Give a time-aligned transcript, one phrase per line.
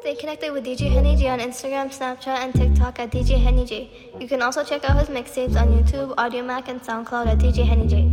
[0.00, 3.90] Stay connected with DJ Henny J on Instagram, Snapchat, and TikTok at DJ Henny J.
[4.18, 7.86] You can also check out his mixtapes on YouTube, Audiomack, and SoundCloud at DJ Henny
[7.86, 8.10] J.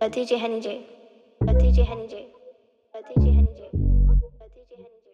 [0.00, 0.86] At DJ Henny J.
[1.48, 2.28] At DJ Henny J.
[2.94, 3.66] At DJ Henny J.
[3.74, 5.08] At DJ Henny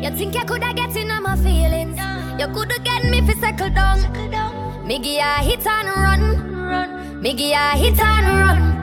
[0.02, 2.00] You think you coulda get in on my feelings?
[2.40, 4.86] You coulda get me fi settle down.
[4.86, 6.22] Me give ya hit and run,
[6.56, 7.20] run.
[7.20, 8.76] Me give ya hit and run.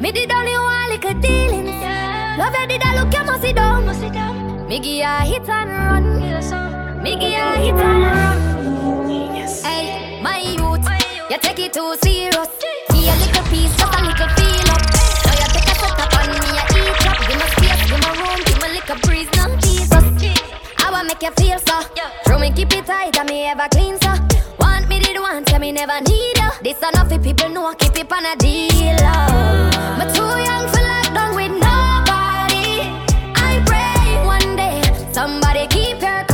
[0.00, 1.81] Me did only one little dealings.
[2.38, 3.86] Love you did I look you must sit down.
[4.68, 6.04] Me give ya hit and run.
[7.02, 8.38] Me give ya hit and run.
[9.62, 10.88] Hey, my youth,
[11.30, 12.48] you take it too serious.
[12.92, 14.82] Me a little piece, just a little feel up.
[15.24, 17.18] Now you take a set up on me, you eat up.
[17.28, 20.04] Give me space, give me room, give me little breeze, no Jesus.
[20.78, 21.76] I want make you feel so.
[22.24, 24.12] Throw me keep it tight, and me ever clean so.
[24.58, 26.50] Want me did want, tell me never need ya.
[26.62, 28.96] This enough for people know, I keep it on a deal.
[29.02, 29.98] Oh.
[29.98, 30.81] Me too young for
[35.12, 36.31] somebody keep your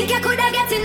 [0.00, 0.79] think I coulda get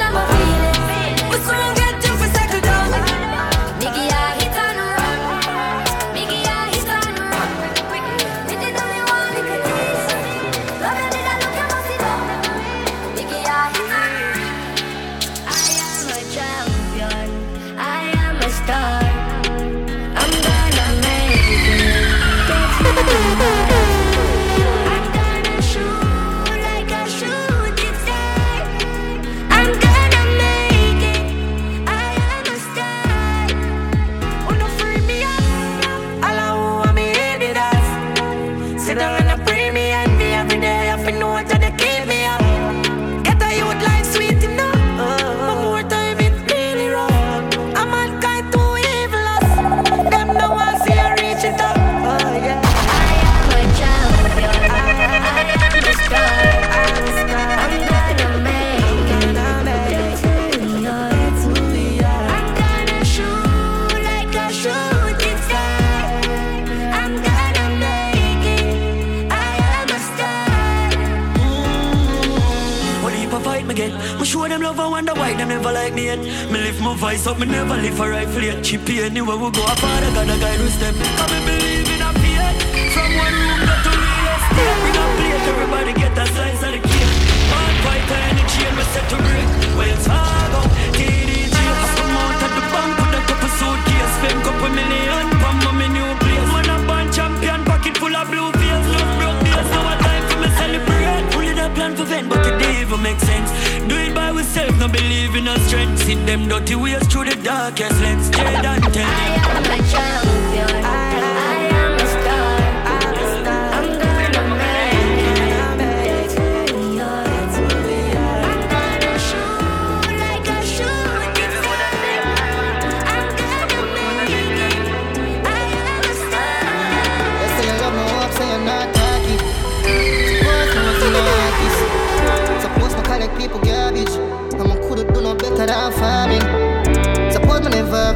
[74.25, 76.17] Me show them love, I wonder why them never like me yet.
[76.49, 78.63] Me lift my voice up, me never live for right yet.
[78.63, 80.95] Chippy anywhere we go, I father got a guide who step.
[80.97, 82.57] Come and believe in a fate.
[82.89, 84.77] From one room go to real estate.
[84.81, 87.13] Bring a plate, everybody get a slice of the cake.
[87.53, 89.45] One fight and the chain, we set to break.
[89.77, 90.61] Wells Fargo,
[90.97, 91.53] TDG.
[91.53, 94.09] I come out at the bank with a couple suitcase.
[94.25, 96.49] Spend couple million, pump on me new place.
[96.49, 98.85] Man a band champion, pocket full of blue pills.
[98.89, 101.29] Love broke days, now a time for me celebrate.
[101.37, 103.53] Only the plan for vent, but today even make sense.
[103.87, 106.03] Do it by ourselves, no believe in our strength.
[106.05, 108.29] See them dirty ways through the darkest lens.
[108.29, 110.85] Jade and tell I am a champion.
[110.85, 111.04] I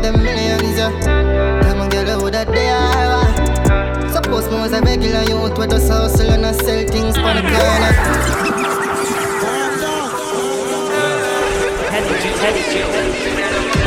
[0.02, 0.92] have them millions, yeah.
[1.62, 3.24] Them a girl who that they are.
[3.24, 4.14] uh.
[4.14, 7.42] Suppose me was a regular youth with just hustle and I sell things for the
[7.42, 8.70] corner.
[12.22, 13.79] You say you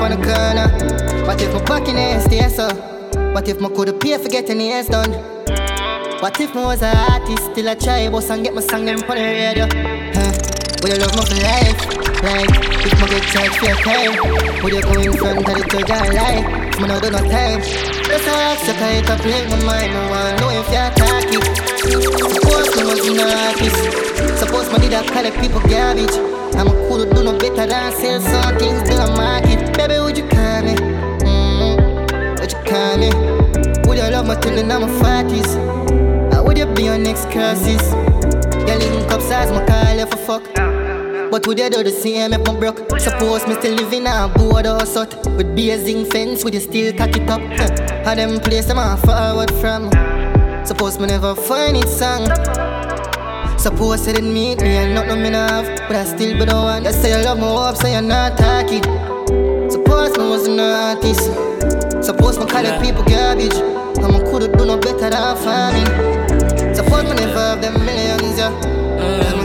[0.00, 1.26] on the corner.
[1.26, 2.68] What if my pocket ain't stay so?
[3.32, 5.12] What if my could pay for getting the ass done?
[6.20, 8.98] What if I was an artist, still I try boss and get my song them
[9.02, 9.66] on the radio?
[10.14, 10.32] Huh?
[10.82, 11.98] Would you love me for life?
[12.22, 12.50] Like,
[12.84, 16.14] if my charged for your time, would you go in front of the judge and
[16.14, 16.68] lie?
[16.68, 20.40] If I do no time, just ask you can it play my mind, I wanna
[20.40, 21.44] know if you're talking.
[22.32, 26.16] Suppose me was an artist, suppose me did I collect people garbage.
[26.56, 29.76] I'm a cool do no better than sell some things to the market.
[29.76, 30.74] Baby, would you call me?
[31.22, 32.40] Mm-hmm.
[32.40, 33.10] Would you call me?
[33.86, 36.34] Would you love me till the I'm a 40s?
[36.34, 37.82] Or would you be your next crisis?
[38.66, 40.54] Girl, link up size, my call you for fuck.
[41.30, 42.78] But would you do the same if I'm broke?
[42.98, 46.92] Suppose me still living in a board or sort With blazing fence, would you still
[46.94, 47.87] cock it up?
[48.08, 49.90] How them place them I forward from?
[50.64, 52.24] Suppose me never find it song
[53.58, 56.84] Suppose you didn't meet me and nothing me have But I still be the one.
[56.84, 58.82] That say you love me up so you're not talking.
[59.70, 61.20] Suppose me was an artist.
[62.02, 63.52] Suppose me call it people garbage.
[63.52, 66.74] And me coulda do no better than farming.
[66.74, 68.48] Suppose me never have them millions, yeah.
[69.04, 69.37] And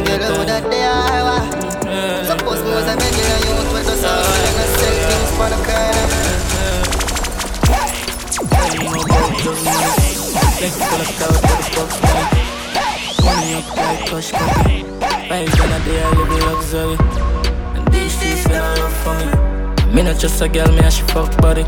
[9.43, 9.59] Money
[13.55, 14.21] up a
[15.29, 15.43] I
[16.31, 16.95] in luxury
[17.75, 19.25] And these don't love for me
[19.93, 21.65] Me not just a girl, me a she fuck body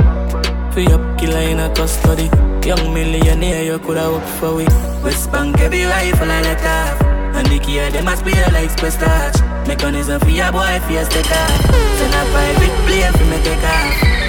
[0.72, 2.30] Free up killer in a custody
[2.66, 4.64] Young millionaire, you coulda work for we
[5.04, 7.02] West Bank, every rifle I let off
[7.36, 11.30] And the key, they must be like express touch Mechanism for your boy, your stick
[11.30, 11.62] off
[12.00, 14.25] Send a private plane for me take off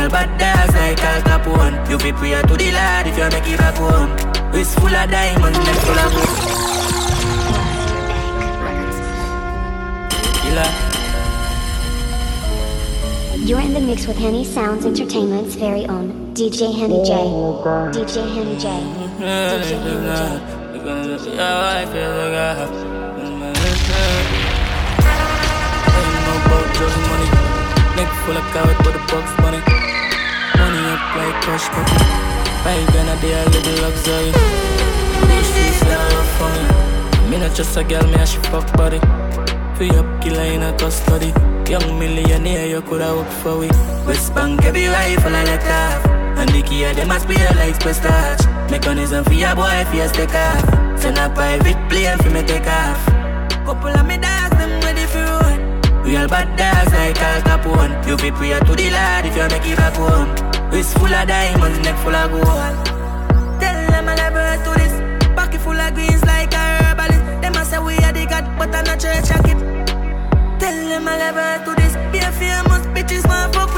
[0.00, 1.76] Real bad dogs like Al Capone.
[1.90, 4.10] You be prayer to the Lord if you make it back home.
[4.54, 6.40] It's full of diamonds, neck full of gold.
[13.46, 17.12] You're in the mix with Henny Sounds Entertainment's very own DJ Henny J.
[17.92, 18.70] DJ Henny J.
[18.72, 20.00] Oh DJ Henny J.
[27.96, 29.79] Neck full of carrot, but the box money.
[31.00, 31.96] Money like cash copy.
[32.62, 34.32] Five a day, I live in luxury.
[35.28, 37.30] These streets love for me.
[37.30, 39.00] Me not just a girl, me a she fuck body.
[39.76, 41.32] Free up killer in a custody.
[41.70, 43.68] Young millionaire, you coulda work for we.
[44.06, 46.06] West Bank, every rifle I let off.
[46.38, 48.70] And the key, they must be a like express touch.
[48.70, 51.00] Mechanism for your boy, for your stick off.
[51.00, 53.04] Send a private plane for me take off.
[53.64, 56.04] Couple of me dogs, them ready for roll.
[56.04, 58.06] Real bad dogs like Al Capone.
[58.06, 60.49] You be prayer to the Lord if you make it back home.
[60.72, 62.44] It's full of diamonds, neck full of gold.
[63.60, 64.94] Tell them I never to this.
[65.34, 67.24] Pocket full of greens like a herbalist.
[67.42, 69.58] Them a say we are the God, but I'm not church jacket.
[70.60, 71.94] Tell them I never to this.
[72.12, 73.69] Be a famous bitches, man, fuck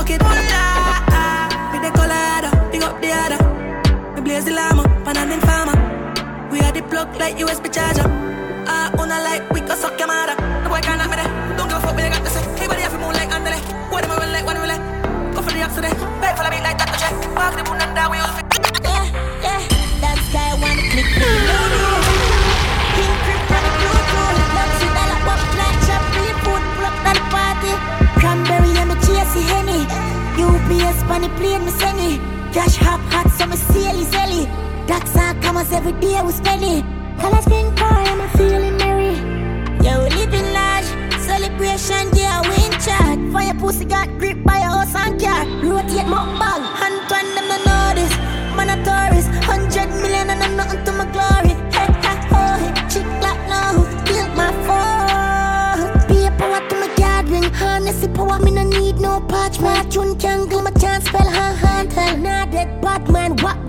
[0.00, 0.22] suck it?
[0.22, 1.48] Hola.
[1.72, 3.40] With the color other, pick up the other.
[4.14, 5.76] Me blaze the llama, pan and farmer.
[6.50, 8.08] We are the plug like USB charger.
[8.66, 9.99] Ah, uh, una like we can suck
[31.40, 32.20] UPS on the plane me send it.
[32.52, 34.46] Cash hop hot so me silly silly.
[34.86, 36.84] That's how commas every day we spend it.
[37.20, 39.14] Color skin car and me feeling merry.
[39.84, 40.86] Yeah, we living large.
[41.20, 43.32] Celebration, yeah, we in charge.
[43.32, 45.46] Fire pussy got grip by your house and car.
[45.62, 46.62] Rotate my bag.
[46.84, 48.12] Antoine, them no know this.
[48.56, 49.28] Man a tourist.
[49.44, 51.54] Hundred million and I'm nothing to my glory.
[51.72, 52.88] Hey, ha, oh.
[52.90, 53.84] Chick like no.
[54.04, 56.08] Build my phone.
[56.08, 57.44] Be a power to my gathering.
[57.54, 59.92] Harness the power, me no need no parchment.
[59.92, 60.48] Tune can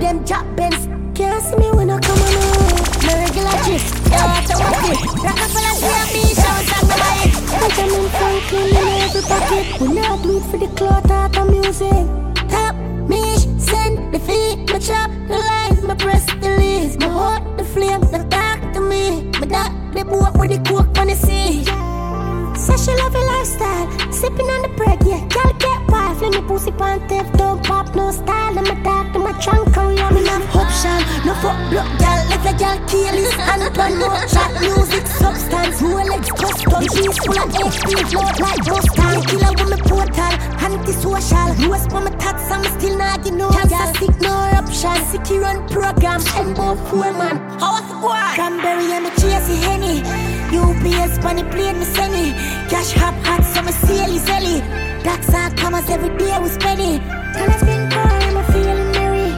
[0.01, 0.88] them job bends.
[1.13, 2.81] Can't see me when I come on home.
[3.05, 3.93] My regular gist.
[4.10, 5.00] Yeah, automatic.
[5.25, 7.36] Rockefeller, CMB, shout out my life.
[7.62, 9.65] Benjamin Franklin in every pocket.
[9.79, 12.05] We not do it for the cloth art of music.
[12.50, 12.75] Help
[13.08, 13.22] me
[13.60, 18.01] send the feet, my chop the line, my press the leaves, my heart the flame,
[18.01, 19.29] the talk to me.
[19.39, 21.63] My dog the boat with the coke on the sea.
[22.55, 25.22] Say she love your lifestyle, sipping on the bread, yeah.
[25.29, 28.57] Girl get wild, fling me pussy panty, don't pop, no style.
[28.57, 30.98] I'm a dark, I'm a trunk, carry on enough option.
[31.25, 34.51] No fuck, block, gal, let the gal kill this and run no chat.
[34.62, 39.21] Music, substance, Rolex, custom, cheese full of HP, float like Mustang.
[39.27, 40.33] Killer with me portal,
[40.65, 41.50] anti-social.
[41.67, 44.98] US for my tats, I'm still not getting no Cancer sick, no option.
[45.12, 47.38] Sicky run program, and both poor man.
[47.60, 48.31] How was the boy?
[48.39, 50.00] Cranberry and the chasey henny.
[50.51, 52.13] UPS, bunny plane, me send
[52.69, 57.01] Cash hot, hot, so me see Ellie, That's our commas every day we spend it.
[57.01, 59.29] And it's been cold, I'm feeling merry.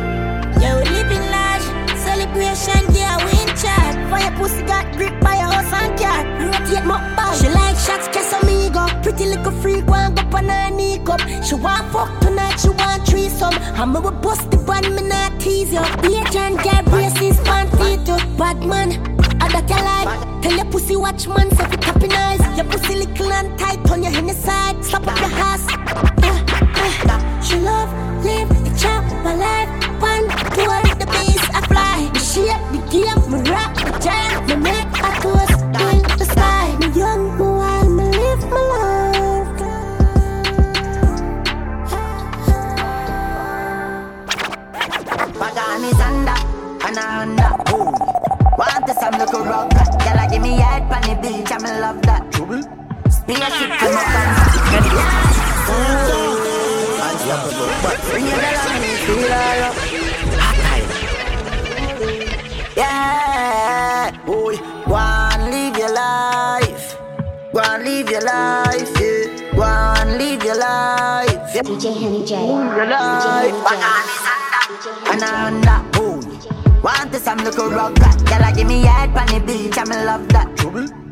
[0.61, 1.65] Yeah, we living large,
[1.97, 3.95] celebration, yeah, we in charge.
[4.09, 6.23] Fire pussy got grip by a horse and car.
[6.39, 7.35] Rotate my bag.
[7.39, 8.87] She like shots, kiss on me go.
[9.01, 11.21] Pretty little freak, one go on her knee cup.
[11.43, 13.53] She want fuck tonight, she want threesome.
[13.79, 15.79] I'm a bust the bun, me not tease you.
[16.35, 18.91] And get braces, panty to bad man.
[19.39, 20.41] I that you like.
[20.41, 22.41] Tell your pussy watch man, so fi tapping eyes.
[22.57, 23.72] Your pussy little and tight
[24.05, 24.83] on your hand side.
[24.83, 25.65] Stop up your ass.
[25.69, 26.33] Uh,
[27.09, 27.91] uh, she love,
[28.23, 29.69] live, the chop, my life.
[30.01, 32.09] One, tour, the base, I fly.
[32.13, 36.75] The shape, the game, me rock, the jam, me make a toast in the sky.
[36.79, 39.03] Me young, me wild, me live my life.
[45.39, 46.39] Pagan is under,
[46.85, 47.39] and.
[47.71, 47.91] Ooh.
[48.55, 49.71] Want to some little rock
[50.33, 52.22] give me head the beach, I'm in love that.
[53.25, 53.39] Trouble?
[53.39, 54.03] Spaceship to my
[58.09, 59.75] Bring it along, feel alright.
[62.75, 66.97] Yeah, boy, go and live your life.
[67.53, 69.55] Go and live your life, yeah.
[69.55, 71.55] Go and live your life.
[71.55, 71.61] Yeah.
[71.61, 72.45] DJ Henny J.
[72.45, 73.53] Your life.
[73.53, 73.81] DJ
[75.05, 75.73] Henny J.
[76.83, 79.87] Want to some little rock that Girl, I give me head on the beach, I'm
[79.87, 81.02] love that Trouble?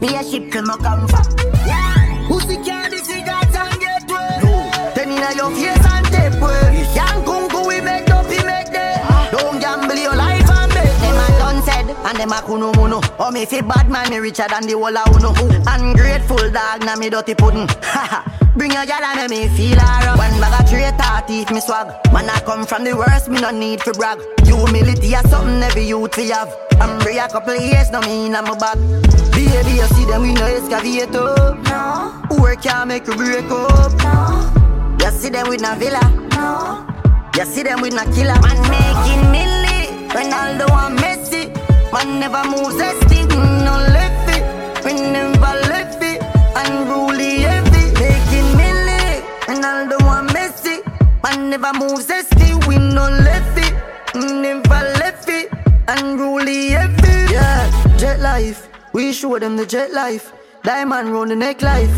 [0.00, 1.26] Spaceship till my come back
[1.66, 4.92] Yeah Pussy can't cigarettes and get wet No.
[4.94, 8.94] Then inna your face and tape way Young kunku we make up, we make day
[8.96, 9.28] ah.
[9.30, 11.20] Don't gamble your life and bet Them.
[11.20, 14.46] A done said, and them a kuno muno Oh me fi bad man, me richer
[14.48, 15.34] than the whole a uno.
[15.68, 17.68] Ungrateful dog, na me dirty pudding.
[17.82, 18.24] Haha
[18.56, 20.16] Bring a gal and make me feel alright.
[20.16, 21.88] One bag of traitor teeth me swag.
[22.10, 24.18] Man, I come from the worst, me no need to brag.
[24.44, 26.56] Humility is something every youth we have.
[26.80, 29.19] I'm a couple years, no mean I'm a bag.
[29.50, 31.58] Baby, you see them we no excavator.
[31.68, 32.22] No.
[32.40, 33.92] Work can make you break up.
[33.98, 34.96] No.
[35.00, 36.00] You see them with no villa.
[36.32, 36.86] No.
[37.36, 38.38] You see them with no killer.
[38.40, 40.08] Man making milli.
[40.10, 41.52] Ronaldo and Messi.
[41.92, 44.84] Man never moves a stick, no left it.
[44.84, 46.22] We never left it.
[46.54, 47.40] Unruly
[49.50, 50.76] Ronaldo and Messi.
[51.24, 53.74] Man never moves a still, we no left it.
[54.14, 55.50] Never left it.
[55.88, 57.32] Unruly heavy.
[57.32, 58.69] Yeah, jet life.
[58.92, 60.32] We show them the jet life.
[60.64, 61.94] Diamond round the neck life.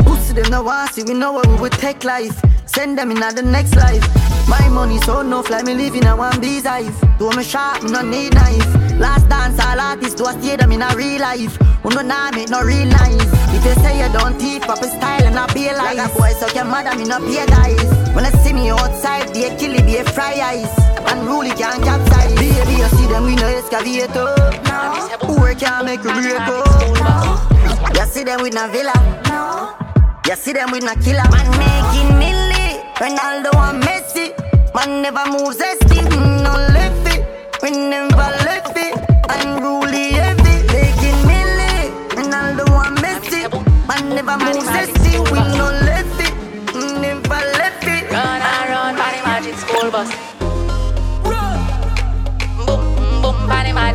[0.00, 2.42] Pussy them no want see, we know what we would take life.
[2.66, 4.02] Send them in the next life.
[4.48, 7.00] My money so no fly, me living a one bee's life.
[7.18, 8.98] Do me sharp, me no need knife.
[8.98, 11.54] Last dance, all artists do a stay them in a real life.
[11.84, 13.30] Who no nah make no real nice.
[13.54, 16.32] If you say you don't teeth, pop a style and I be Like a boy,
[16.40, 18.14] so your mother me no pay guys.
[18.16, 20.91] When I see me outside, be a killie, be a fry ice.
[21.10, 22.34] Really can't capsize.
[22.34, 24.34] Baby, you see them, we no excavator.
[24.64, 25.36] No.
[25.40, 27.96] Work can't make a break up.
[27.96, 28.92] You see them with no villa.
[29.28, 29.74] No.
[30.28, 31.24] You see them with no killer.
[31.30, 32.82] Man making millions.
[32.98, 34.32] Ronaldo and Messi.
[34.74, 37.24] Man never moves a stick, no left it.
[37.62, 38.94] We never left it.
[39.28, 41.90] Unruly heavy, taking milli.
[42.10, 43.48] Ronaldo and Messi.
[43.88, 44.68] Man never moves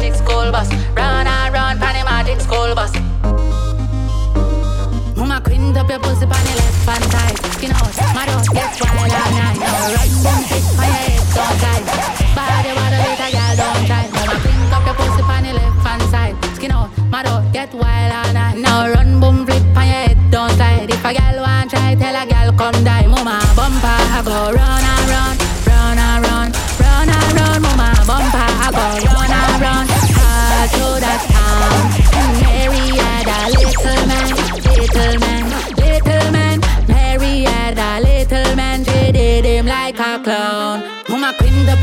[0.08, 0.70] Magic School Bus.
[0.96, 2.94] Run and run, Party Magic School Bus.
[5.18, 7.38] Mama, clean up your pussy on your left hand side.
[7.52, 9.60] Skin out, my dog gets wild all night.
[9.60, 11.84] Now right boom, hit on your head, don't die.
[12.38, 14.08] Body, body, little girl, don't try.
[14.16, 16.36] Mama, clean up your pussy on your left hand side.
[16.56, 18.17] Skin out, my dog get wild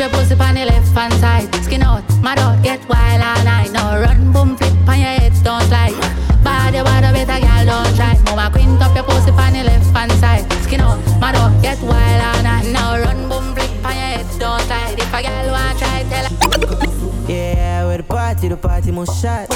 [0.05, 1.55] your pussy on the left hand side.
[1.65, 3.73] Skin out, my dog get wild all night.
[3.73, 5.97] Now run, boom, flip on your head, don't slide.
[6.45, 8.15] Body, body, better girl, don't try.
[8.25, 10.45] Mama cleaned up your pussy on the left hand side.
[10.65, 12.67] Skin out, my dog get wild all night.
[12.73, 14.99] Now run, boom, flip on your head, don't slide.
[14.99, 17.33] If a girl want try, tell her.
[17.33, 19.47] Yeah, we're the party the party must shot.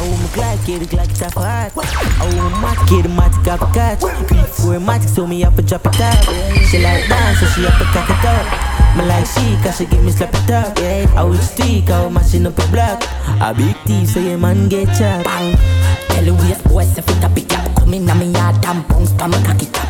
[0.00, 1.72] Oh, my glad, it like it's a hot.
[1.76, 4.00] Oh, my mat, get the matic up a catch.
[4.00, 6.24] Before matic, so me up a drop it up.
[6.70, 8.77] She like dance, so she up a cock it up.
[8.98, 10.76] Me like she, cause she give me slap it up.
[10.76, 13.04] Yeah, I will streak, I will mashing up a block.
[13.40, 15.28] A big thief, so your man get chopped.
[16.10, 17.76] Tell the waste boy, say fit up it up.
[17.78, 19.88] Come in, I'm in yard, damn bounce, pa me cock it up.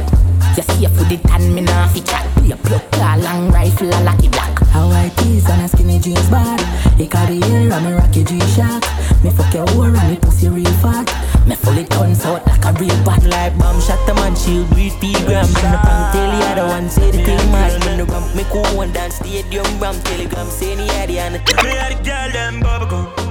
[0.56, 2.26] You see if with the tan, me nah fi chat.
[2.42, 4.58] Be a plug, a long rifle, a lucky black.
[4.68, 6.58] How white tees and a skinny jeans bar.
[6.98, 8.84] He got the hair, I'm a rocky G-Shock.
[9.24, 11.06] Me fuck your whore and me pussy real fat.
[11.46, 13.22] Me fully guns out like a real bat.
[13.24, 15.44] Like bomb shot the man, shield breathe T-gram.
[15.44, 17.84] And the prank tell the other one, say the thing mad.
[17.84, 20.02] When the ramp me cool and dance stadium ramp.
[20.04, 23.28] Telegram say the addy and the Me had a girl, them bubble gum.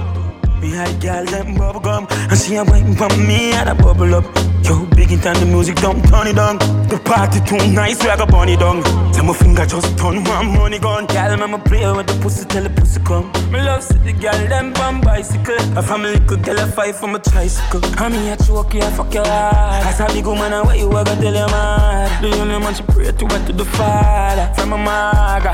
[0.60, 3.74] Me had a girl them bubble gum And she a waiting for me and a
[3.76, 7.56] bubble up Yo, big in time the music don't turn it down The party too
[7.72, 8.82] nice, we a go burn it down
[9.18, 11.04] Tell my finger just turn one money gun.
[11.06, 13.32] Girl, me me play with the pussy till the pussy come.
[13.50, 15.56] Me love see the girl them on bicycle.
[15.76, 17.84] A family could tell a fight from a tricycle.
[17.98, 19.86] And me a choke you, I fuck your heart.
[19.86, 22.74] As a big woman, I wait you, I go tell your man The only man
[22.74, 24.52] she pray to, went to the father.
[24.54, 25.52] From a maga.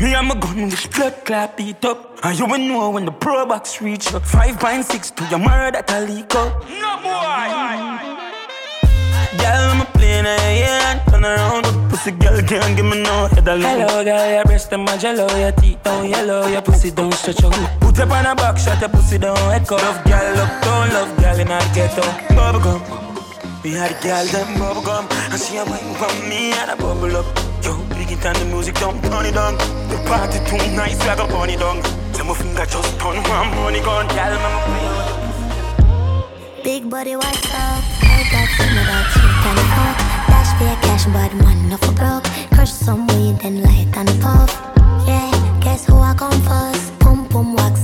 [0.00, 2.20] Me and my gun with blood clap beat up.
[2.22, 4.22] And you will know when the pro box reach up.
[4.24, 6.62] Five point six to your murder that I leak up.
[6.68, 7.87] No boy.
[10.18, 11.90] Girl, I'm a plane turn around.
[11.90, 13.62] Pussy girl can't give me no head alone.
[13.62, 17.44] Hello, girl, your breast and my jello, your teeth down yellow, your pussy don't stretch
[17.44, 17.54] out.
[17.80, 19.76] Put up on a box shot, your pussy don't echo.
[19.76, 22.02] Love girl, look down, love girl in our ghetto.
[22.34, 22.82] Bubble gum.
[23.62, 26.76] Me had a girl them bubble gum, and she a waiting for me and a
[26.76, 27.26] bubble up.
[27.62, 29.54] Yo, big it and the music don't turn it down.
[29.86, 31.80] The party too nice, I go burn it down.
[32.14, 34.08] Let my finger just turn one money gun.
[34.08, 35.18] Girl, me play
[36.64, 37.84] Big body, what's up?
[38.02, 39.97] I got some that you can
[40.98, 42.24] for but man, no for broke.
[42.54, 44.50] Crush some weed, then light and puff.
[45.06, 46.98] Yeah, guess who I come first?
[46.98, 47.77] Pum pum wax,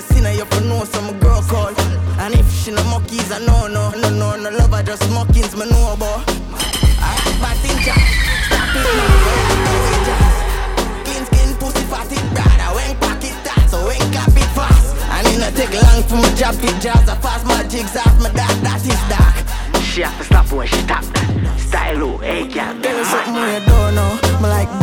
[0.00, 0.08] all.
[0.08, 1.74] Come on, I see now you for know some girl call.
[2.20, 5.54] And if she no monkeys, I know no, no no no love her just mockings,
[5.56, 6.24] me know about.
[6.28, 7.96] I bad thing, stop
[8.76, 9.16] it now.
[11.04, 12.70] Clean skin, pussy fatty, brother.
[12.74, 14.96] When pocket that, so when cap it fast.
[15.10, 17.08] And it not take long for me drop it, jazz.
[17.08, 19.34] I fast my jigs off my dark, that is dark.
[19.82, 21.04] She have to stop when she that.
[21.58, 22.74] Style low, hey girl.
[22.74, 24.12] Me something you don't know.
[24.40, 24.79] Me like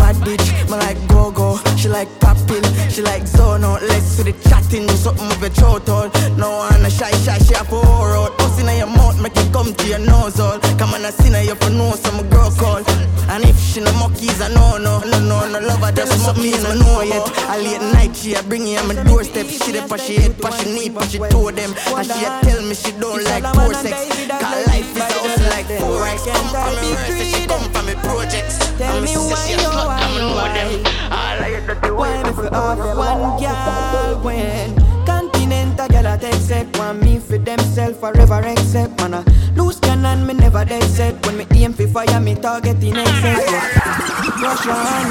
[2.90, 3.82] she like zone out.
[3.82, 6.10] Let's see the chatting, do something with your throat all.
[6.38, 8.38] No one a shy shy, she a pour out.
[8.38, 10.60] Pussy in your mouth, make it come to your nose all.
[10.80, 12.84] Come on, I see now you for know some girl call.
[13.78, 17.02] She no monkeys, I know no, no no no love her just monkeys, I know
[17.02, 17.22] yet.
[17.46, 19.46] A late night she a bring you on my doorstep.
[19.46, 21.76] She dey push she head, push she knee, push she toe them.
[21.94, 24.10] And she a tell me she don't like poor sex.
[24.42, 26.26] Cause life is a hustle like four X.
[26.26, 28.58] Come from me verse, she come from me projects.
[28.82, 30.58] Tell me why you why
[31.94, 34.74] Why me for off one girl when
[35.06, 39.24] Continental girl I take set Want me for themself forever accept Man
[40.08, 44.42] Cannon me never dead set When me aim for fire me target in excess yeah.
[44.42, 45.08] Rush on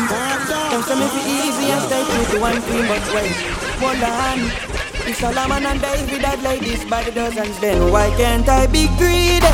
[0.70, 3.36] Don't say me for easy and stay true to one thing But wait,
[3.80, 4.76] hold on
[5.08, 9.46] if Solomon and David had ladies by the dozens, then why can't I be greedy?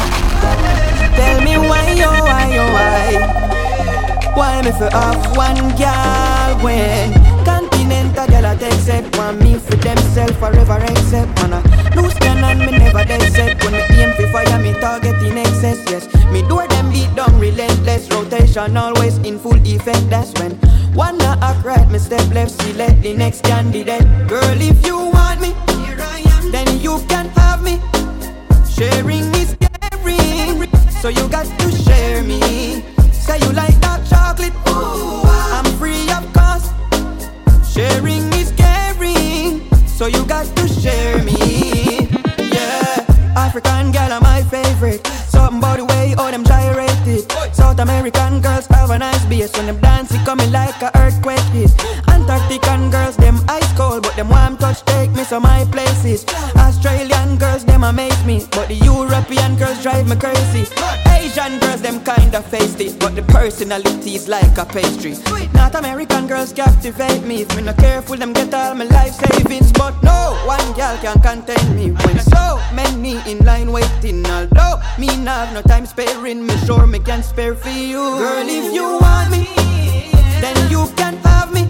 [1.12, 3.52] Tell me why, oh why, oh why?
[4.35, 7.12] Why me for off one girl when
[7.44, 12.59] Continental girl I take set Want me for themself forever accept Man I lose cannon
[12.59, 13.62] me never dead set.
[13.62, 17.38] When me aim for fire me target in excess Yes, me do them beat down
[17.38, 18.09] relentless.
[18.11, 20.52] Rotation always in full effect That's when
[20.94, 24.05] one not act right Me step left select the next candidate.
[24.26, 25.55] Girl if you want me
[26.50, 27.78] Then you can have me.
[28.68, 30.68] Sharing is caring
[31.00, 32.83] So you got to share me.
[33.22, 36.72] Say you like dark chocolate, ooh, I'm free of cost.
[37.72, 41.32] Sharing is caring, so you got to share me.
[47.83, 51.71] American girls have a nice bass when them dance, it coming like a earthquake hit.
[52.07, 56.25] Antarctican girls, them ice cold, but them warm touch take me to my places.
[57.33, 60.66] Australian girls, them amaze me, but the European girls drive me crazy.
[61.09, 65.16] Asian girls, them kinda feisty, but the personality is like a pastry.
[65.55, 67.42] North American girls captivate me.
[67.42, 69.73] If me not careful, them get all my life savings.
[69.73, 71.92] But no one girl can contain me.
[72.05, 76.87] When so many in line waiting, although me not have no time sparing, me sure
[76.87, 78.03] me can spare for you.
[78.18, 79.49] Girl, if you want me,
[80.40, 81.68] then you can have me.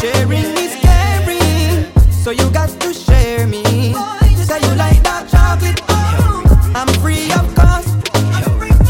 [0.00, 3.65] Sharing is caring, so you got to share me.
[4.56, 7.90] Say you like dark chocolate, oh, I'm free of cost.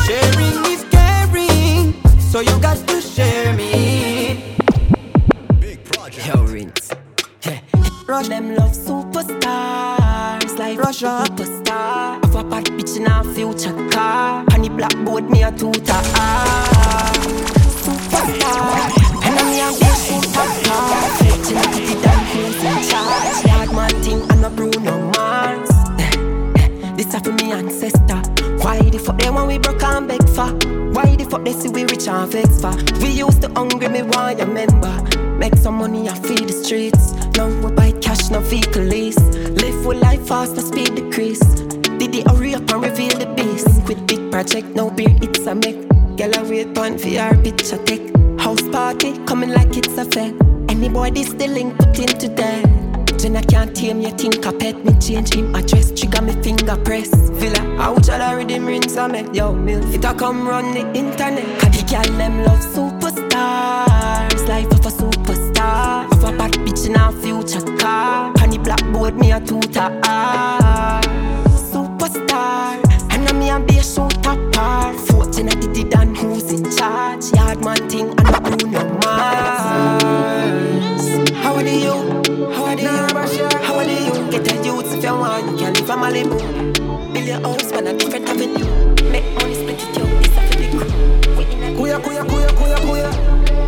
[0.06, 4.54] Sharing is caring, so you got to share me.
[6.24, 6.92] Yo, Rinse.
[7.44, 7.60] Yeah.
[8.06, 11.24] Rush them love superstars like Russia.
[11.26, 12.24] superstar.
[12.24, 14.44] Have a bad bitch in a future car.
[14.52, 16.02] On the blackboard, me a tutor.
[17.82, 18.92] Superstar.
[19.24, 21.18] And I'm young, be superstar.
[21.18, 23.45] Fetching up the damn who's in charge.
[23.86, 25.70] Man thing, and a Bruno Mars.
[26.96, 28.20] This are for me ancestor.
[28.58, 30.50] Why the fuck they want we broke and beg for?
[30.90, 32.74] Why the fuck they see we rich and vex for?
[33.00, 34.94] We used to hungry, me want your member.
[35.38, 37.12] Make some money, I feed the streets.
[37.36, 39.20] Now we buy cash, no vehicle lease.
[39.62, 41.46] Live with life fast, no speed decrease.
[42.00, 43.68] Did the hurry up and reveal the beast?
[43.86, 45.86] With big project, no beer, it's a make.
[46.16, 48.10] Girl, I on your picture take.
[48.40, 50.32] House party, coming like it's a fair.
[50.68, 52.75] Any boy this the link put into that.
[53.18, 55.34] Then I can't tame you think I pet me change.
[55.34, 59.52] Him address trigger me finger press Villa out all the rhythm rinse I make yo
[59.52, 61.44] milk It a come run the internet.
[61.60, 64.46] Cause the girl them love superstars.
[64.46, 66.06] Life of a superstar.
[66.12, 68.32] Of a bad bitch in a future car.
[68.42, 69.90] On the blackboard me a tutor.
[71.72, 72.78] Superstar.
[73.12, 74.92] And I'm me a be a shooter par.
[74.94, 77.32] Fortune I did it and who's in charge.
[77.34, 80.02] Yard man thing and a Bruno Mars
[81.42, 82.05] How are you?
[85.26, 87.12] Want, you can live a Malibu.
[87.12, 88.94] Build your house on a different avenue.
[89.10, 91.76] Make money split it up, it's a crew.
[91.76, 93.10] Kuya, kuya, kuya, kuya, kuya.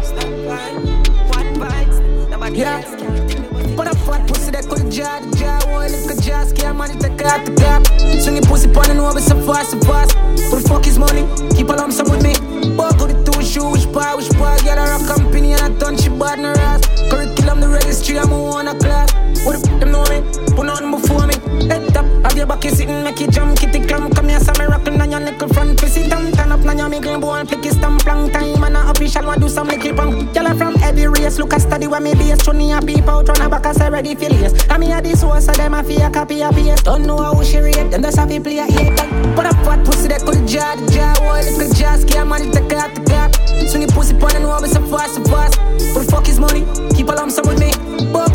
[0.05, 2.77] Stop vibes, one vibes, nobody Yeah.
[2.77, 5.91] else can tell me what Put a fat pussy that could jar, the jar, one
[5.93, 7.87] little jar, scare money, take out the gap.
[8.23, 10.17] Swing your pussy pon and over so fast, so fast.
[10.51, 11.23] What the fuck is money?
[11.57, 12.35] Keep a lump sum with me.
[12.79, 15.97] With the two shoe, which bar, which bar, get her a company and I done
[15.97, 16.83] she bad no ass.
[17.11, 19.13] Curriculum, the registry, I'm on a class.
[19.45, 20.19] What the fuck them know me?
[20.57, 21.38] Put nothing before me.
[21.69, 24.57] Head up, have your back, you sitting, make you jump, kitty clam, come here, some
[24.59, 27.65] miracle, and your little front, pussy thumb, turn up, now you make me bone, flick
[27.65, 30.35] his stamp, long time, and a official, want do some little punk.
[30.35, 33.41] Y'all from every race, look a study where me base, Tony a peep out, run
[33.43, 34.55] a back, I say ready for lace.
[34.71, 36.85] I mean, a this one, so them a fear, copy a paste.
[36.85, 38.97] Don't know how she rate, them just have to play a eight.
[39.37, 42.73] Put a fat pussy that could jar, the jar, one little jar, scare money, take
[42.73, 43.35] out the gap.
[43.69, 45.59] Swing your pussy pon and over so fast, so fast.
[45.79, 46.65] The fuck is money?
[46.95, 47.73] Keep a lump sum with me.
[47.73, 48.28] The two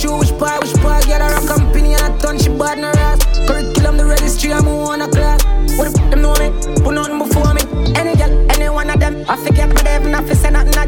[0.00, 2.88] shoe, which bar, which bar, get her a company and I done she bad no
[2.88, 3.20] ass.
[3.46, 5.44] Curriculum, the registry, I'm on a class.
[5.76, 6.48] What the fuck them know me?
[6.82, 7.62] Put nothing before me.
[7.94, 9.24] Any girl, any one of them.
[9.28, 10.39] I forget my not fi say nothing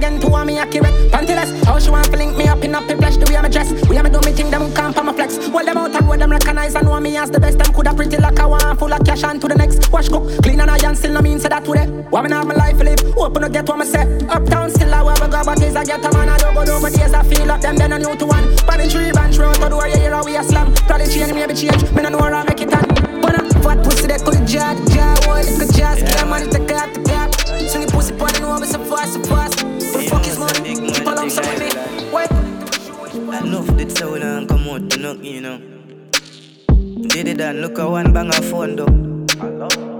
[0.03, 1.13] again to me accurate.
[1.13, 3.71] Pantyless, how she want to link me up in a flash the way I'm dress.
[3.89, 5.39] We am do me thing, them can't my flex.
[5.49, 7.59] Well, them out and road, them recognize and know me as the best.
[7.59, 9.93] Them coulda pretty like a one full of cash and to the next.
[9.93, 11.87] Wash cook, clean and iron, still no mean say that today.
[11.87, 13.17] Not have my life live?
[13.17, 14.03] Open to get what me say.
[14.27, 16.29] Uptown still I wear a go, but is I get a man.
[16.29, 18.57] I don't go over days, I feel up them, then I new to one.
[18.67, 20.75] Panning tree branch road, to door, you hear how we a slam.
[20.91, 21.83] Probably change, maybe change.
[21.93, 23.23] Me no know how I make it on.
[23.23, 26.93] But a fat pussy that could jar, jar, one little jar, scare money, take out
[26.93, 27.12] the.
[27.69, 29.63] Swing your pussy pon and over so fast, so fast.
[29.65, 30.75] What the fuck is money?
[30.93, 32.11] Keep a lump sum with me.
[32.11, 32.31] Wait.
[33.45, 35.59] Enough did so and come out to knock, you know.
[37.09, 38.87] Did it and look at one bang a phone though.
[39.37, 39.92] Yeah, man,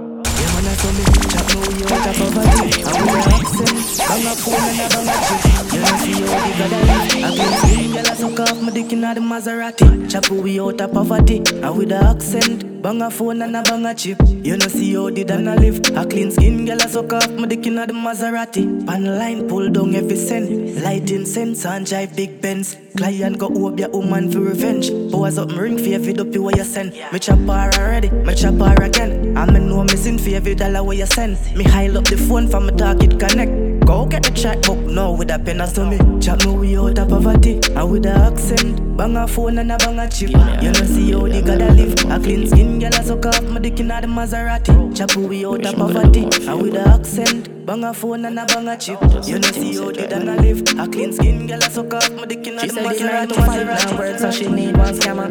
[0.83, 2.83] I saw me chat no you out of poverty.
[2.83, 5.71] I an accent, bang a phone and a bang a chip.
[5.71, 7.23] You know see how the God I live.
[7.23, 10.11] I can see girl I suck off my dick inna the Maserati.
[10.11, 11.37] Chop we out of poverty.
[11.37, 14.17] And with a accent, bang a phone and a bang a chip.
[14.27, 15.79] You know see how the Dan I live.
[15.95, 18.85] A clean skin girl I suck off my dick inna the Maserati.
[18.85, 20.83] Pan line pull down every cent.
[20.83, 22.75] Lighting sense and drive big Benz.
[22.97, 24.91] Client go hope your woman for revenge.
[25.11, 26.93] Boys up me ring for every dope you where you send.
[27.11, 29.35] Me chop her already, me chop her again.
[29.35, 31.37] And me know me sin for every dollar where you send.
[31.55, 33.85] Me heil up the phone for me talk it connect.
[33.87, 35.97] Go get the chat book now with a pen as to me.
[36.21, 38.95] Chat me we out of poverty and with a accent.
[38.95, 40.29] Bang a phone and a bang a chip.
[40.29, 41.93] You know see how the God I live.
[42.11, 44.95] A clean skin girl a suck off my dick inna the Maserati.
[44.95, 47.52] Chop we out of poverty and with a accent.
[47.65, 48.99] Bang a phone and a bang a chip.
[49.25, 50.61] You know see how the Dan I live.
[50.79, 53.27] A clean skin girl a suck off my dick She the said nine Maserati.
[53.29, 55.29] to five now work, so she need one scammer.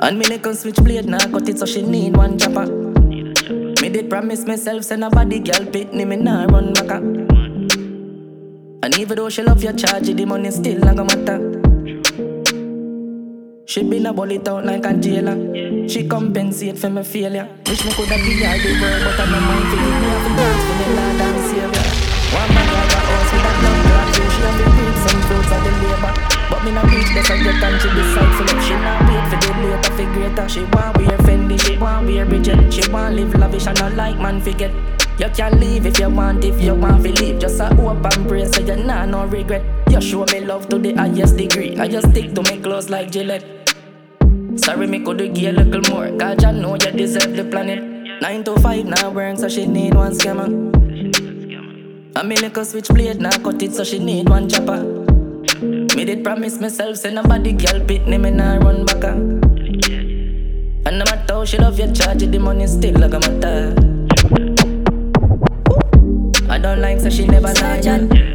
[0.00, 2.66] And me little switchblade now cut it, so she need one chopper.
[2.66, 6.90] Me did promise myself, say nobody girl pit me, me nah run back.
[6.90, 7.02] Up.
[8.84, 11.67] And even though she love your charge, the money still not gonna matter.
[13.68, 15.36] She been a bullet out like a jailer.
[15.86, 17.46] She compensate for my failure.
[17.66, 20.18] Wish me coulda be all the world, but I'm not mind to give me a
[20.24, 21.88] fi dance for me Lord and Savior.
[22.32, 25.52] One man got a house with a blood clot, she have been reap some fruits
[25.52, 26.12] of the labor.
[26.48, 28.64] But me not reach the subject and she decide for love.
[28.64, 30.48] She not wait for the later for greater.
[30.48, 32.72] She want wear Fendi, she want wear Bridget.
[32.72, 34.72] She want live lavish and not like man forget.
[35.20, 37.38] You can leave if you want, if you want to leave.
[37.38, 39.60] Just a hope and pray so you nah no regret.
[39.90, 41.76] You show me love to the highest degree.
[41.76, 43.57] I just stick to my clothes like Gillette.
[44.58, 46.10] Sorry, me could give a little more.
[46.18, 47.80] Cause I know you deserve the planet.
[48.20, 50.48] Nine to five now work, so she need one scammer.
[52.16, 54.82] I me a switchblade now cut it, so she need one chopper.
[55.94, 59.04] Me did promise myself, say nobody girl pit me, me nah run back.
[59.04, 63.74] And no matter how she love you, charge it, the money still like a matter.
[66.50, 68.27] I don't like so she never loyal.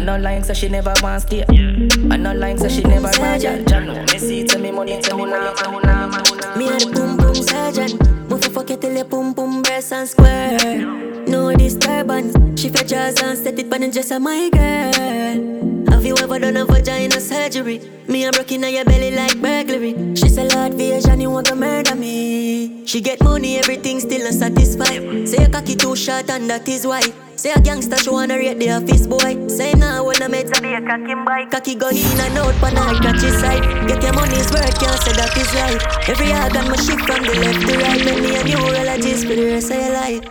[0.00, 1.42] I don't like so she never want stay.
[1.42, 3.62] I don't like so she never royal.
[3.64, 6.08] Jano, me see to me money, to me now, to me now.
[6.56, 7.98] Me a the boom boom surgeon.
[8.26, 10.86] Move for fuck it till you boom boom breast and square.
[11.26, 12.34] No disturbance.
[12.58, 15.79] She fed jazz and set it pan just a my girl.
[16.00, 17.78] Have you ever done a vagina surgery?
[18.08, 19.92] Me a broken in your belly like burglary.
[20.16, 22.86] She say Lord vision, you want to murder me.
[22.86, 25.28] She get money, everything still not satisfied.
[25.28, 27.02] Say a cocky too short and that is why.
[27.36, 29.46] Say a gangster, she wanna rate the office boy.
[29.48, 31.50] Say nah, when I met her, be a cocky boy.
[31.50, 33.60] Cocky go in and out, but I catch his side.
[33.86, 36.08] Get your money's worth, can't say that is right.
[36.08, 38.02] Every organ my shift from the left to right.
[38.06, 40.24] Make me a neurologist for the rest of your life.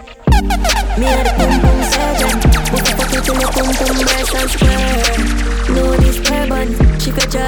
[0.97, 2.33] Me a the pum pum surgeon.
[2.73, 3.99] Put the fuck till the pum pum.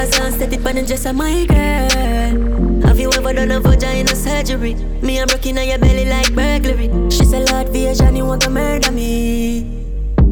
[0.01, 2.81] Jazz and set it pan just a my girl.
[2.87, 4.73] Have you ever done a vagina surgery?
[5.01, 6.89] Me a broken in your belly like burglary.
[7.11, 9.61] She say Lord vision, you want to murder me.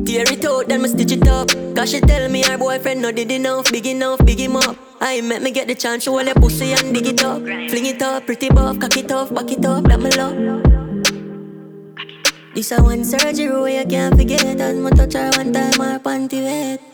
[0.05, 1.49] Tear it out, then me stitch it up.
[1.75, 4.75] Cause she tell me her boyfriend not did enough, big enough, big him up.
[5.01, 7.43] I met me get the chance, show all your pussy and dig it up.
[7.43, 10.63] Fling it up, pretty buff, cock it off, back it up, that me love.
[12.55, 15.99] This a one surgery where you can't forget And me touch her one time, her
[15.99, 16.88] panty wet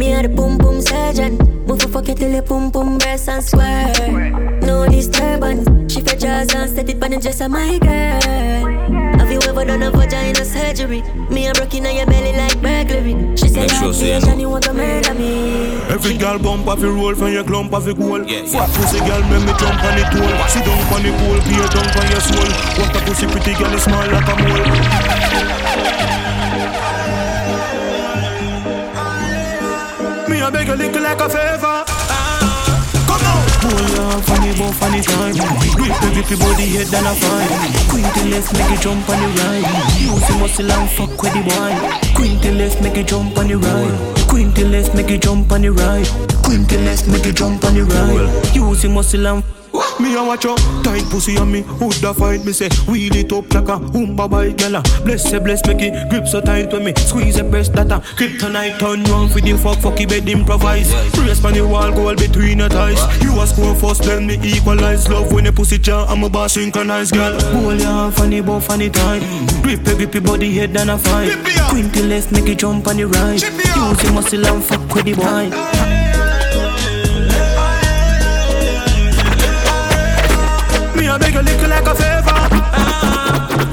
[0.00, 1.36] Me a the pum pum surgeon
[1.66, 3.92] Move for fuck till your pum pum breast and square
[4.62, 8.64] No disturbance She fed jazz and set it pan just a my girl
[9.20, 11.02] Have you ever done a vagina surgery?
[11.28, 14.20] Me a broken in your belly like burglary She said Make sure that say you
[14.20, 14.32] bitch know.
[14.32, 17.74] and you want to murder me Every girl bump off your roll from your clump
[17.74, 18.24] off your goal.
[18.24, 20.32] Yeah, Fat pussy girl make me jump on the tool.
[20.48, 22.48] Sit down on the pole, peer down on your soul.
[22.80, 25.99] What a pussy pretty girl is small like a mole.
[30.50, 31.84] A beg a little like a favor.
[33.06, 33.42] Come on.
[33.62, 35.34] Hold on, funny boy, funny time.
[35.78, 37.54] Grip the grip your body head than a fine.
[37.86, 39.62] Queen to left, make it jump on the right.
[40.00, 41.70] Use your muscle and fuck with the boy.
[42.16, 44.26] Queen to left, make it jump on the right.
[44.26, 46.08] Queen to left, make it jump on the right.
[46.42, 48.56] Queen to left, make it jump on the right.
[48.56, 49.44] Use your muscle and
[50.00, 51.62] me a watch out, tight pussy on me.
[51.62, 54.82] Who da fight me say wheel it up like a oompa bite gala.
[54.84, 57.92] Ah, bless say bless make it grip so tight when me squeeze the breast that
[57.92, 60.90] a kryptonite turn on for the fuck fucky bed improvise.
[61.12, 63.00] Brace on the wall goal between your thighs.
[63.22, 66.54] You a score first then me equalize love when the pussy jar I'm a boss
[66.54, 67.38] synchronize girl.
[67.40, 69.22] Hold your hand funny boy funny time.
[69.62, 71.30] Grip a grip your body head than a fight.
[71.92, 73.40] Till left make it jump on the right.
[73.42, 76.09] Use your muscle and fuck with the boy.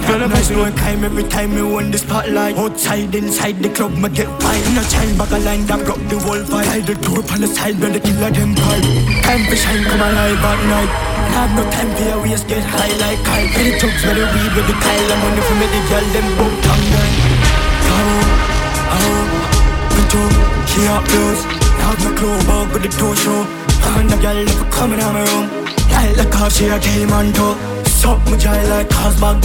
[0.07, 2.55] Girl, I'm nice one time every time me won the spotlight.
[2.55, 4.63] Outside, inside the club, me get wild.
[4.71, 6.63] No child back a line that broke the whole fight.
[6.63, 8.79] Tie the door on the side when the killer them call.
[9.27, 10.91] Time for shine, come alive at night.
[11.35, 13.51] Have no time for your waist, get high like kite.
[13.59, 15.11] Any drugs, where the weed with the Kyle.
[15.11, 17.11] I'm money for me, the girl, them both tongue down.
[17.91, 18.23] Oh,
[18.95, 19.23] oh,
[19.91, 20.31] good job,
[20.71, 21.43] she up close.
[21.83, 23.43] Have no clue about the toe show.
[23.99, 25.67] And the girl, if coming out my room.
[25.91, 29.43] Like like how she a game on top Suck my jaw like cause bag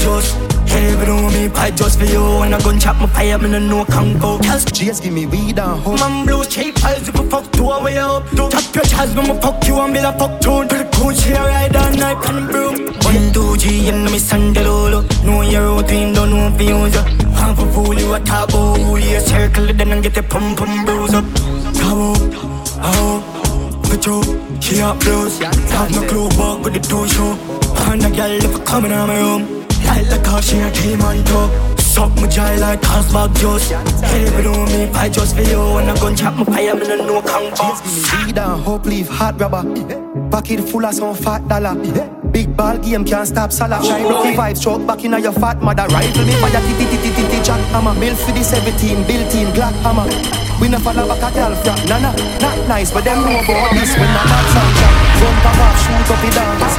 [0.73, 2.23] Every room me fight just for you.
[2.41, 4.39] When I gun chop my fire, me no know can go.
[4.39, 7.71] Girls, just give me weed and hope Man blue cheap eyes if I fuck two
[7.71, 8.29] away up.
[8.31, 8.85] To Tap your
[9.17, 10.69] when I fuck you and be like fuck tune.
[10.69, 14.19] To the cool she a ride all night the broom One, two, G, and me
[14.19, 16.97] sandalolo Know your routine, don't know if you use
[17.33, 20.57] Want for fool you a top, oh Yeah, circle it then and get the pum
[20.57, 21.25] pum bruise up
[21.93, 22.17] on,
[22.85, 24.23] oh Petro,
[24.61, 25.39] she up close.
[25.39, 27.62] Have no clue about with the two show
[27.93, 31.03] And a girl if I coming out my room Like like how she a team
[31.03, 35.43] on top Suck my jaw like cause bag juice Every room me fight just for
[35.43, 37.77] you When I gun chop my fire, me no know can go
[38.25, 39.63] Weed and hope leave hot rubber.
[40.31, 41.75] Pocket full of some fat dollar.
[42.33, 43.85] Big ball game can't stop Salah.
[43.85, 45.87] Shine up the vibes, stroke back in your fat mother.
[45.89, 47.99] Rifle me fire, titty titty titty jack hammer.
[48.01, 50.09] Built for the 17, built in Glock hammer.
[50.61, 53.93] We no follow back a girl from nah, not nice, but them know about this
[53.99, 54.73] when I dance and.
[55.21, 56.72] Front of off, shoot up the dance.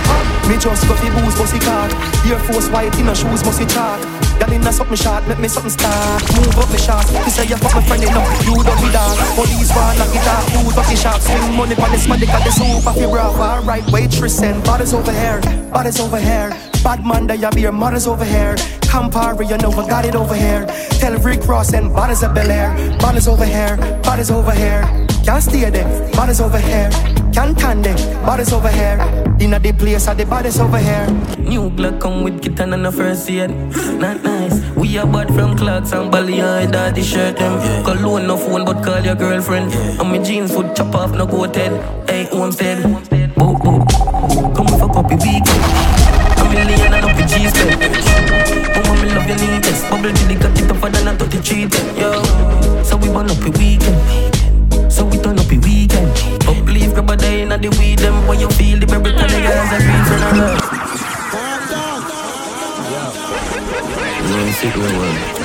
[0.50, 1.88] Me just go fi booze, bossy car.
[2.28, 4.02] Air Force white in a shoes, musty chalk.
[4.40, 6.22] Girl inna something short, make me something start.
[6.36, 7.12] Move up me shots.
[7.14, 9.16] You say you fuck my friend enough, you don't be dog.
[9.36, 11.22] Police want knock it off, up the shop.
[11.22, 13.32] Swing money pon this money, got the soup off your bra.
[13.32, 15.40] Alright, waitress and bodies over here,
[15.72, 16.50] bodies over here.
[16.84, 18.56] Bad man, that you be your mothers over here.
[18.92, 20.66] Campari, you know I got it over here.
[21.00, 22.98] Tell Rick Ross and bodies of Bel Air.
[23.00, 24.84] Bodies over here, bodies over here.
[25.24, 26.90] Can't stay there, bodies over here.
[27.34, 28.98] Can't stand there, bodies over here.
[29.40, 31.08] Inna the place, are the bodies over here.
[31.40, 33.50] New Glock come with kitten and a first aid.
[34.00, 34.62] Not nice.
[34.76, 37.60] We are bad from clocks and belly high daddy shirt them.
[37.60, 37.84] Yeah.
[37.84, 39.72] Cologne no phone but call your girlfriend.
[39.72, 40.02] Yeah.
[40.02, 41.74] And my jeans foot chop off no go head.
[42.08, 42.84] Hey, homestead.
[43.34, 44.56] Boop boop.
[44.56, 45.64] Come fuck a your weekend.
[46.38, 47.54] A million and up your cheese
[48.76, 49.90] Oh, me love your neatest.
[49.90, 51.98] Bubble till they got it tougher than a 30 cheating.
[51.98, 52.24] Yo,
[52.84, 54.33] so we burn up your weekend.
[57.64, 58.00] The weed.
[58.00, 60.60] Them when you feel the berry, and the are green for the love.
[64.24, 65.44] Yeah, sick well.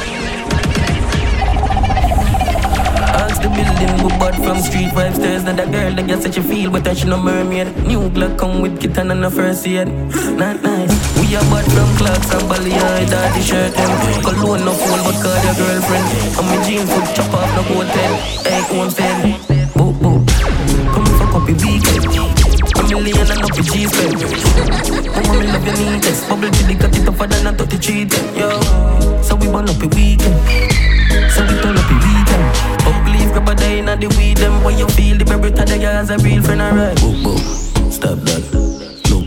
[3.23, 5.45] Ask the building, we bought from street five stairs.
[5.45, 7.69] Now that girl that gets such a feel, but she no mermaid.
[7.87, 9.89] New Glock come with kitten and a first aid.
[10.43, 10.93] Not nice.
[11.21, 13.91] We are bought from clocks and Bali daddy shirt them.
[14.23, 16.07] Cologne no phone, but call your girlfriend.
[16.39, 18.13] And my jeans foot chop off no hotel.
[18.43, 19.17] Hey, homestead.
[19.79, 20.23] Boop boop.
[20.95, 21.98] Come fuck up your weekend.
[22.89, 24.17] A million and up your cheese spend.
[25.13, 26.29] Mama, me love your neatest.
[26.29, 28.35] Bubble it got it tougher than a 30 cheating.
[28.35, 28.61] Yo,
[29.23, 30.35] so we burn up your weekend.
[31.31, 32.45] So we turn up your weekend.
[32.87, 34.39] Oh, up leave, grab a day in the weed.
[34.39, 36.97] Them when you feel the berry to the guys a real friend, alright.
[36.99, 37.93] Boop boop.
[37.93, 38.59] Stop that.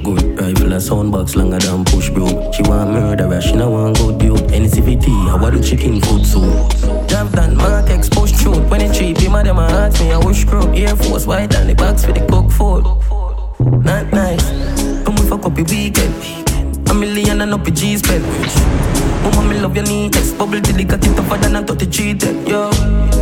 [0.04, 0.39] Good.
[0.39, 2.52] Rifle a soundbox longer than push bro.
[2.52, 4.39] She want murderer, she no want good dude.
[4.50, 7.08] NCVT, I want the chicken food soup.
[7.08, 8.62] Drive down Martex, push through.
[8.67, 10.74] When it cheap, him a them a ask me, I wish crew.
[10.74, 12.84] Air Force white and the box for the cook food.
[13.84, 14.46] Not nice.
[15.04, 16.13] Come fuck up your weekend.
[16.89, 18.24] A million and up your G spend.
[19.24, 20.38] Mama, me love your neatest.
[20.38, 22.48] Bubble till it got it tougher than I thought it cheated.
[22.48, 22.72] Yo,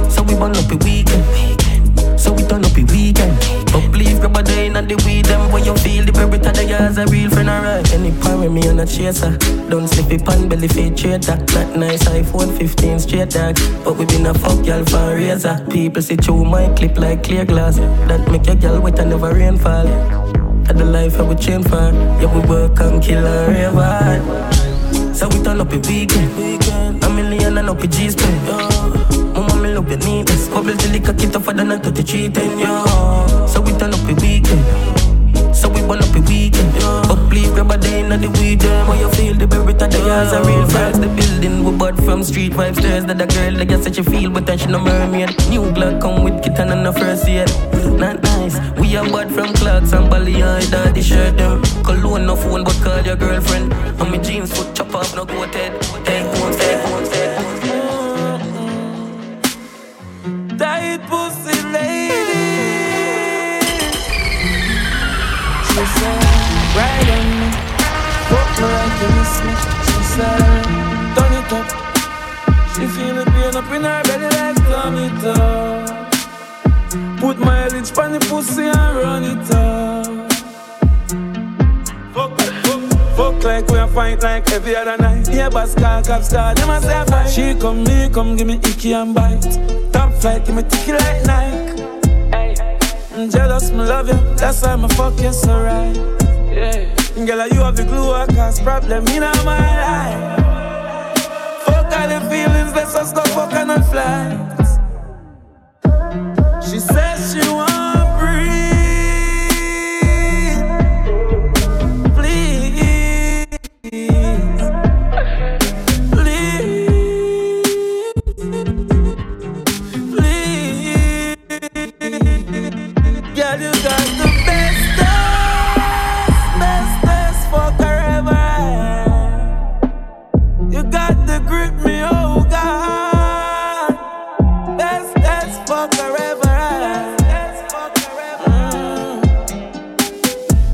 [0.10, 1.24] so we burn up your weekend.
[2.20, 3.38] So we turn up your weekend.
[3.72, 5.26] But leave, grab a day in the weed.
[5.26, 7.94] Them when you feel the to the guys a real friend, alright.
[7.94, 9.38] Any with me on a chaser.
[9.70, 11.38] Don't slip it pan belly fit traitor.
[11.54, 13.56] Not nice iPhone 15 straight dog.
[13.84, 15.66] But we been a fuck y'all for a razor.
[15.70, 17.78] People see through my clip like clear glass.
[17.78, 20.39] That make your girl wet and never rainfall.
[20.70, 21.92] At the life I would chain for.
[22.22, 25.16] Yeah, we work and kill and rave.
[25.16, 27.04] So we turn up your weekend.
[27.04, 28.48] A million and up your G spend.
[28.48, 28.58] Yo.
[29.34, 30.52] Mama, me love your neatest.
[30.52, 32.60] Bubble till it cocky tougher than a 30 cheating.
[32.60, 33.48] Yo.
[33.48, 35.56] So we turn up your weekend.
[35.56, 36.76] So we burn up your weekend.
[36.76, 37.09] Yo.
[37.32, 38.88] Leave, grab a day in the weekend.
[38.90, 41.00] When you feel the berry to the guys are real friends.
[41.00, 43.06] The building we bought from street five stairs.
[43.06, 45.30] That the girl that gets such a feel, but then she no mermaid.
[45.50, 47.50] New Glock come with kitten and the first aid.
[48.00, 48.58] Not nice.
[48.80, 51.62] We are bought from clocks and Bali high, daddy shirt them.
[51.84, 53.74] Cologne no phone, but call your girlfriend.
[53.74, 55.74] And my jeans foot chop off no go head.
[66.80, 67.50] Ride on me.
[68.30, 69.54] Fuck me like you miss me.
[69.86, 70.66] She said,
[71.16, 71.68] turn it up.
[72.74, 76.10] She feel the pain up in her belly like turn it up.
[77.20, 80.06] Put my lips on the pussy and run it up.
[82.14, 82.32] Fuck,
[82.64, 82.82] fuck,
[83.18, 85.28] fuck like we a fight like every other night.
[85.30, 87.30] Yeah, boss car, cop star, them a say fight.
[87.30, 89.42] She come, me come, give me icky and bite.
[89.92, 91.84] Top flight, give me ticky like Nike.
[93.16, 96.19] I'm jealous, me love you, that's why me fuck you so right.
[96.52, 100.40] Yeah, girl, you have the glue, I cause problem in my life.
[101.66, 104.59] Fuck all the feelings, let's just go fuck on a flights.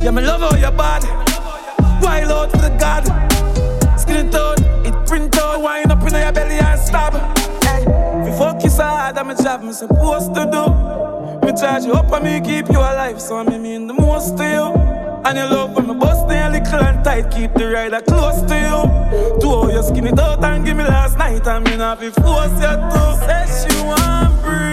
[0.05, 1.03] Yeah, me love how you bad.
[1.99, 3.05] Wild out for the God.
[3.99, 4.35] Skin it
[4.85, 7.13] it print out, wind up in your belly and stab.
[7.63, 7.81] Hey,
[8.21, 11.43] if you fuck you so hard, I'm a job me supposed to do.
[11.43, 14.43] Me charge you up and me keep you alive, so I mean the most to
[14.43, 14.79] you.
[15.25, 18.55] And you love when me bust a little and tight, keep the rider close to
[18.55, 19.41] you.
[19.41, 22.51] To how you skin it and give me last night, and me not be force
[22.61, 23.17] you to.
[23.25, 24.64] Say she want breathe.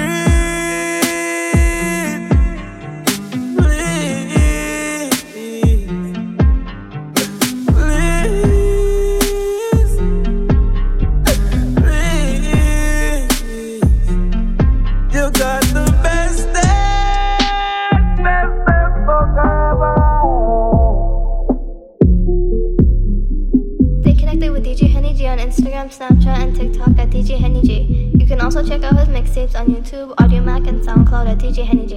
[26.03, 27.83] Snapchat, and TikTok at DJ Henny J.
[28.19, 31.87] You can also check out his mixtapes on YouTube, Audiomack, and SoundCloud at DJ Henny
[31.87, 31.95] J.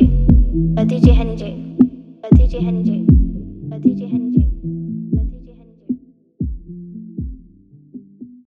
[0.80, 1.76] At DJ Henny J.
[2.24, 3.15] At DJ Henny J.